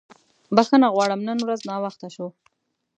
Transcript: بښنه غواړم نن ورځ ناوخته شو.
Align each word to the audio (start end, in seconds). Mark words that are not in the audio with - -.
بښنه 0.55 0.87
غواړم 0.95 1.21
نن 1.27 1.37
ورځ 1.43 1.61
ناوخته 1.69 2.07
شو. 2.15 2.27